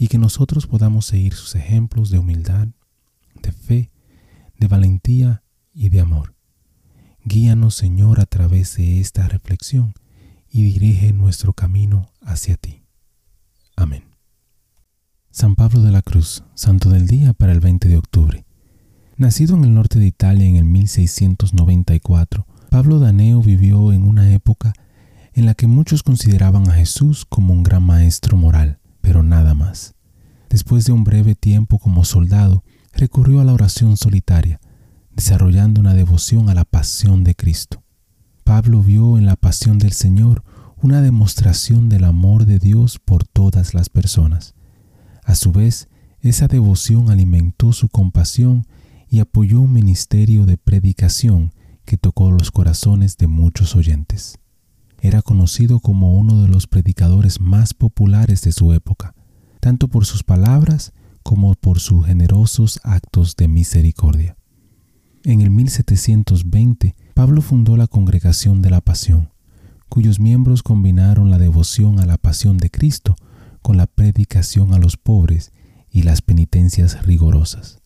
[0.00, 2.68] y que nosotros podamos seguir sus ejemplos de humildad,
[3.42, 3.90] de fe,
[4.58, 5.42] de valentía
[5.74, 6.34] y de amor.
[7.22, 9.92] Guíanos, Señor, a través de esta reflexión
[10.48, 12.82] y dirige nuestro camino hacia ti.
[13.76, 14.04] Amén.
[15.32, 18.46] San Pablo de la Cruz, Santo del Día para el 20 de octubre.
[19.18, 24.72] Nacido en el norte de Italia en el 1694, Pablo Daneo vivió en una época
[25.34, 28.49] en la que muchos consideraban a Jesús como un gran maestro moral.
[30.50, 34.60] Después de un breve tiempo como soldado, recurrió a la oración solitaria,
[35.14, 37.84] desarrollando una devoción a la pasión de Cristo.
[38.42, 40.42] Pablo vio en la pasión del Señor
[40.82, 44.54] una demostración del amor de Dios por todas las personas.
[45.24, 45.88] A su vez,
[46.20, 48.66] esa devoción alimentó su compasión
[49.08, 51.52] y apoyó un ministerio de predicación
[51.84, 54.38] que tocó los corazones de muchos oyentes.
[55.00, 59.14] Era conocido como uno de los predicadores más populares de su época,
[59.60, 64.36] tanto por sus palabras como por sus generosos actos de misericordia.
[65.24, 69.30] En el 1720, Pablo fundó la Congregación de la Pasión,
[69.90, 73.16] cuyos miembros combinaron la devoción a la pasión de Cristo
[73.60, 75.52] con la predicación a los pobres
[75.90, 77.80] y las penitencias rigorosas.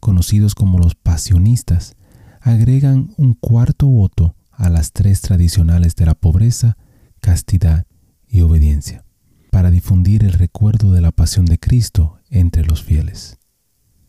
[0.00, 1.96] Conocidos como los pasionistas,
[2.40, 6.76] agregan un cuarto voto a las tres tradicionales de la pobreza,
[7.20, 7.86] castidad
[8.28, 9.03] y obediencia,
[9.54, 13.38] para difundir el recuerdo de la pasión de Cristo entre los fieles.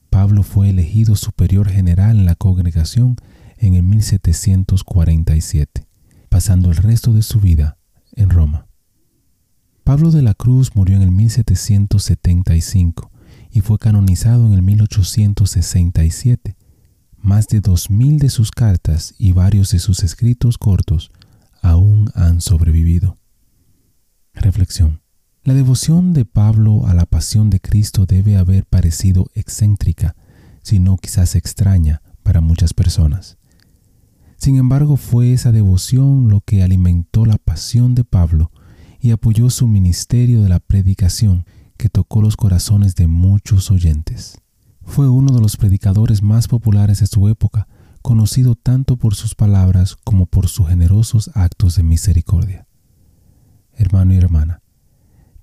[0.09, 3.15] Pablo fue elegido superior general en la congregación
[3.59, 5.85] en el 1747,
[6.29, 7.77] pasando el resto de su vida
[8.13, 8.65] en Roma.
[9.83, 13.11] Pablo de la Cruz murió en el 1775
[13.51, 16.55] y fue canonizado en el 1867.
[17.17, 21.11] Más de dos mil de sus cartas y varios de sus escritos cortos
[21.61, 23.19] aún han sobrevivido.
[24.33, 25.04] Reflexión.
[25.45, 30.15] La devoción de Pablo a la pasión de Cristo debe haber parecido excéntrica,
[30.63, 33.37] si no quizás extraña para muchas personas.
[34.37, 38.51] Sin embargo, fue esa devoción lo que alimentó la pasión de Pablo
[38.99, 41.45] y apoyó su ministerio de la predicación
[41.77, 44.41] que tocó los corazones de muchos oyentes.
[44.81, 47.67] Fue uno de los predicadores más populares de su época,
[48.01, 52.65] conocido tanto por sus palabras como por sus generosos actos de misericordia.
[53.73, 54.63] Hermano y hermana,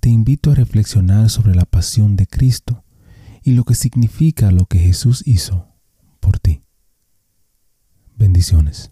[0.03, 2.83] te invito a reflexionar sobre la pasión de Cristo
[3.41, 5.69] y lo que significa lo que Jesús hizo
[6.19, 6.59] por ti.
[8.17, 8.91] Bendiciones.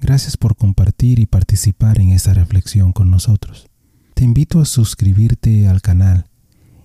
[0.00, 3.68] Gracias por compartir y participar en esta reflexión con nosotros.
[4.14, 6.26] Te invito a suscribirte al canal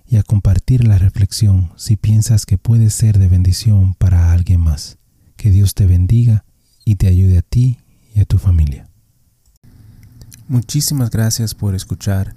[0.06, 4.98] y a compartir la reflexión si piensas que puede ser de bendición para alguien más.
[5.34, 6.44] Que Dios te bendiga
[6.84, 7.78] y te ayude a ti
[8.14, 8.88] y a tu familia.
[10.46, 12.36] Muchísimas gracias por escuchar